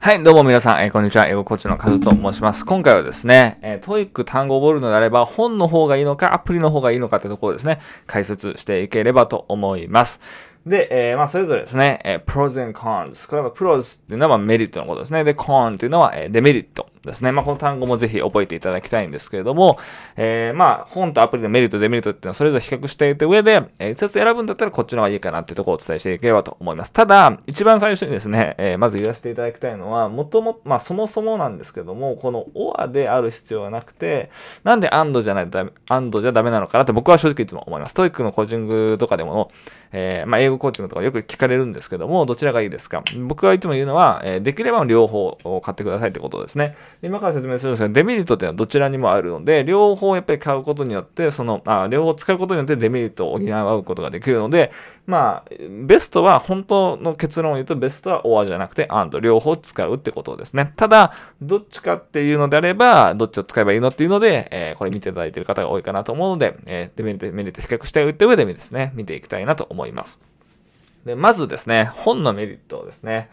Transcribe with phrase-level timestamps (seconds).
[0.00, 1.26] はい、どうも皆さん、えー、こんにちは。
[1.26, 2.64] 英語コーチのカズと申します。
[2.64, 10.20] 今回はですね、えー、 TOEIC 単語を覚えるのであれば、本の方がいいのか、アプリの方がいいのかってところですね、解説していければと思います。
[10.64, 13.28] で、えー、まあ、それぞれですね、えー、pros and cons。
[13.28, 15.24] これは pros っていうのはメリットのことですね。
[15.24, 17.32] で、con っていうのは、えー、デメリットですね。
[17.32, 19.78] まあ、この単語もぜひ覚えていただきたいんですけれども、
[20.16, 26.92] えー、まあ、本とアプリのメリット、デメリットっていうのはそれぞれ比較していた上で、えー、一つ選ぶんだったらこっちの方がいいかなっていうところをお伝えしていければと思います。
[26.92, 34.30] ただ、一番最初にですね、えー、まず言わせていただきたいのは、もとも、まあ、そもそもなんですけども、この or である必要はなくて、
[34.64, 37.94] なんで and じゃないと、and じゃダメなのかなって僕は正直いつも思います。
[37.94, 39.50] TOEIC のコーチングとかでも、
[39.92, 43.02] えー、まあ、英語コーチングとかよく聞かれるんですけども、どちらがいいですか？
[43.26, 46.76] 僕がいつも言うのは、え、できれば両方を買ってくださいってことですね。
[47.00, 54.72] 今から説明するんですが、デメリットっていうのはどちらにもあるので、両方やっぱり買うことによって、その、あ両方使うことによってデメリットを補うことができるので、
[55.06, 55.50] まあ、
[55.86, 60.72] ベストは、本当の結論を言うと、ベストは or じゃなくて and 両方使うってことですね。
[60.76, 70.20] ただ、どっちかっていうのであれば、どっちを使えばいいのっていうので、えー、これ見ていただいている方が多いかなと思うので、えー、デメリット、メリット比較しておいた上でですね、見ていきたいなと思います。
[71.06, 73.30] で、まずですね、本のメリットですね。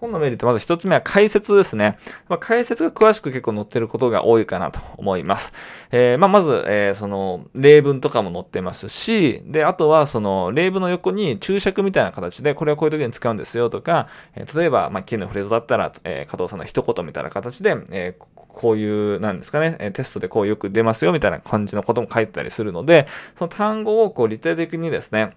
[0.00, 1.98] 本のメリット、まず一つ目は解説ですね。
[2.28, 5.52] まあ、解説が詳しく結構載ってることが多いかなと思います。
[5.90, 25.32] えー、まあ、まず、えー、その、例文とかも載ってますし、で、あとは、その、例文の横に注釈みたいな形で、これはこういう時に使うんですよとか、えー、例えば、まあ、金のフレーズだったら、え加藤さんの一言みたいな形で、えこういう、なんですかね、テストでこうよく出ますよみたいな感じのことも書いてたりするので、その単語をこう立体的にですね、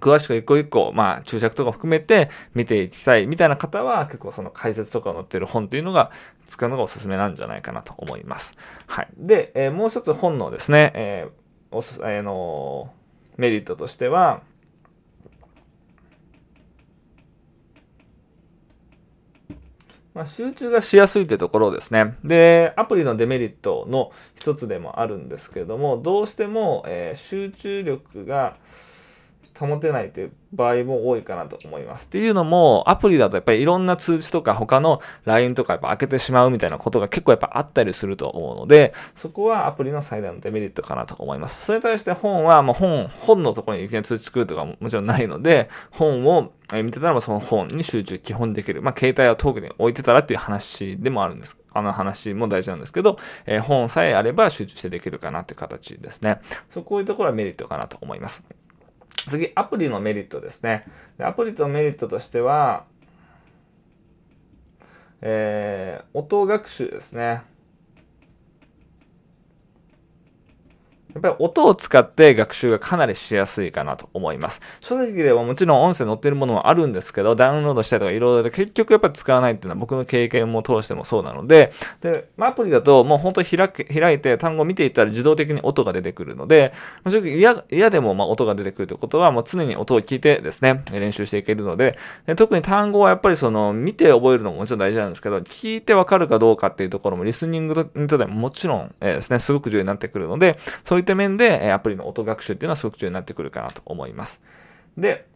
[0.00, 6.10] 詳しく一個一個、まあ、注釈とか含めて見ていきたいみたいな方は、結構その解説とか載ってる本というのが、
[6.46, 8.56] 使うのがおすすめなんじゃないかなと思います。
[8.86, 9.08] はい。
[9.16, 12.92] で、えー、もう一つ本のですね、えー、おす、えー、の
[13.36, 14.42] メリットとしては、
[20.14, 22.16] まあ、集中がしやすいってところですね。
[22.22, 28.56] で、アプリのデメリットの一つでもあるんですけれども、どうしても、えー、集中力が、
[29.58, 32.06] 保てないという場合も多いかなと思います。
[32.06, 41.64] っていうのも、アプリだとやっぱりいろんな通知とか他の LINE とかやっぱ開けてしまうみたいなことが結構やっぱあったりすると思うので、そこはアプリの最大のデメリットかなと思います。
[41.64, 48.80] それに対して本は、もう本、本のところにいきなり通知来るとかももちろんないので、本を見てたらその本に集中基本できる。
[48.80, 51.58] まあ、携帯を遠くに置いてたらっていう話でもあるんです。
[51.74, 56.40] あの話も大事なんですけど、えー、本さえあれば集中してできるかなっていう形ですね。
[56.70, 58.44] そうこういうところはメリットかなと思います。
[59.26, 60.84] 次、アプリのメリットですね。
[61.18, 62.86] アプリとメリットとしては、
[65.20, 67.42] えー、音学習ですね。
[71.11, 74.60] やっっぱり音を使って学習がかなりしやすいかなと思います。
[74.80, 86.72] 正直ではもちろん音声載ってるものもあるんですけど、ダウンロードしたりとかいろいろで結局やっぱり使わないっていうのは僕の経験も通してもそうなので、で、まあ、アプリだともう本当に開開いて単語見ていったら自動的に音が出てくるので、
[87.08, 104.42] 正直嫌嫌でもまあ音が出てくるということはもう常に音を聞いてですね、練習していけるので、で特に単語はやっぱりその見て覚えるのももちろん大事なんですけど、聞いてわかるかどうかっていうところもリスニングにとってももちろん、え、ですね、すごく重要になってくるので、そういった面で、アプリの音学習っていうのはすごく重要になってくるかなと思います。
[104.96, 105.26] で、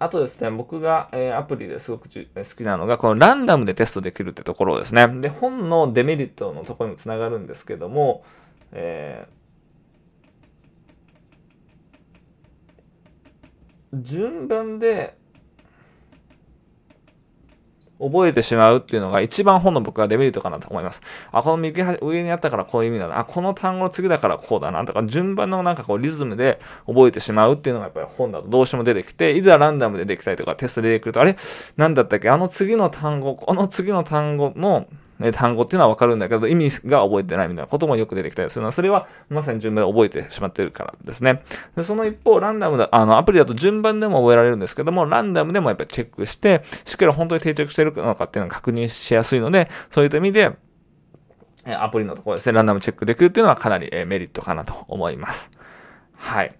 [0.00, 5.08] あとですね、僕が、えー、アプリですごく好きなのが、このランダムでテストできるってところですね。
[5.20, 8.24] で、本のデメリットのところにもつながるんですけども、
[8.70, 15.17] えー、順番で
[18.00, 21.02] 覚えてしまうっていうのが一番本の僕はデメリットかなと思います。
[21.32, 23.18] あ、この右上にあったからこういう意味だな。
[23.18, 24.84] あ、この単語の次だからこうだな。
[24.84, 31.36] とか、順番のなんかこうリズムで覚えてしまうっていうのがやっぱり本だとどうしても出てきて、いざランダムでできたりとかテストで出てくると、あれ？
[31.76, 32.30] なんだったっけ？
[32.30, 34.86] あの次の単語、この次の単語の
[35.18, 41.42] ね、単語っていうのはわかるんだけど、意味が覚えてないみたいなこともよく出てきたりするのは、それはまさに順番で覚えてしまってるからですね。
[41.76, 50.52] でその一方、ランダムだ、あの、アプリだと順番でも覚えられるんですけども、ランダムでもやっぱりチェックして、しっかり本当に定着してるのかっていうのを確認しやすいので、そういった意味で、
[51.66, 55.50] アプリのところですね、ランダムチェックできるっていうのはかなりメリットかなと思います。
[56.14, 56.54] はい。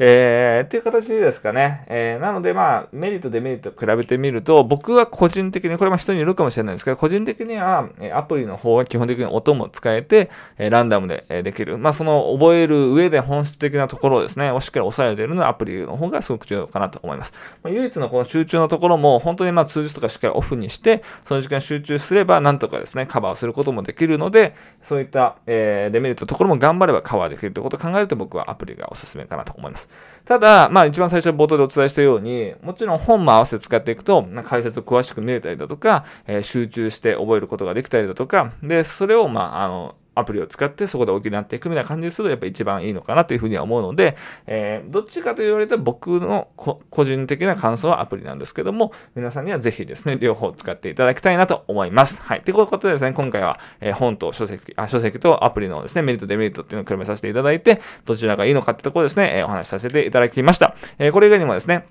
[0.00, 1.84] えー、っていう形ですかね。
[1.88, 11.78] えー、なので、まあ、メリット、デメリット比べてみると、僕は個人的に、これは人によるかもしれないですけど、個人的には、えアプリの方は基本的に音も使えて、えランダムで、えできる。
[11.78, 17.32] まあ、その覚える上で本質的なところをですね、をしっかり抑えているのはアプリの方がすごく重要かなと思います。
[17.64, 29.87] まあ、唯一のこの集中のところも、本当にまあ、通知とかしっかりオフにして、その時間集中すれば、なんとかですね、カバーすることもできるので、そういった、えー、デメリットのところも頑張ればカバーできるということを考えると、僕はアプリがおすすめかなと思います。
[30.24, 44.16] ただ、まあ一番最初冒頭でお伝えしたように、もちろん本も合わせて使っていくと、解説を詳しく見れたりだとか、えー、集中して覚えることができたりだとか、で、それを、まあ、あの、アプリを使ってそこで補っていくみたいな感じでするとやっぱ一番いいのかなというふうには思うので、
[44.46, 52.20] えー、どっちかと言われた僕の個人的な感想はアプリなんですけども、皆さんにはぜひですね、両方使っていただきたいなと思います。
[52.22, 52.42] はい。
[52.42, 60.74] ということでですね、今回は、えー、本と書籍、あ、書籍とアプリのですね、メリット、デメリットっていうのを比べさせていただいて、どちらがいいのかってところですね、えー、お話しさせていただきました。
[60.98, 61.86] え、これ以外にもですね、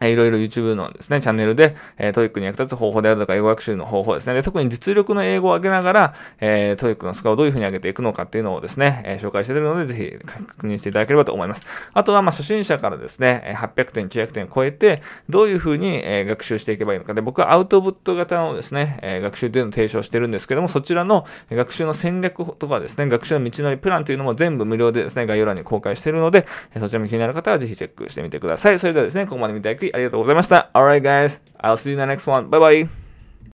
[0.00, 4.34] いろいろ YouTube のですね、チャンネルで、えー、 TOEIC に役立つ方法であるとか、英語学習の方法ですね。
[4.34, 11.66] で、特に実力の英語を上げながら、えー、 TOEIC のスコアをどういうふうに上げていくのかっていうのをですね、えー、紹介しているので、ぜひ確認していただければと思います。
[11.92, 26.46] あとは、ま、初心者からですね、800点、900点超えて、どういうふうに、えー、学習していけばいいのかで、僕はアウトプット型のですね、えー、学習というのを提唱してるんですけども、そちらの学習の戦略とかですね、学習の道のりプランというのも全部無料でですね、概要欄に公開しているので、
[26.78, 28.78] そちらも気になる方はぜひチェックしてみてください。
[28.78, 30.69] それではですね、ここまで見ていただきありがとうございました。
[30.73, 32.49] Alright guys, I'll see you in the next one.
[32.49, 33.06] Bye bye.